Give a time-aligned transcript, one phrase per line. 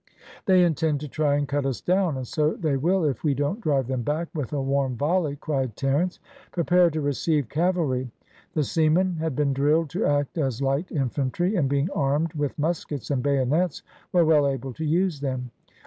[0.47, 3.61] "They intend to try and cut us down, and so they will if we don't
[3.61, 6.17] drive them back with a warm volley," cried Terence.
[6.51, 8.09] "Prepare to receive cavalry!"
[8.55, 13.11] The seamen had been drilled to act as light infantry, and being armed with muskets
[13.11, 15.51] and bayonets were well able to use them.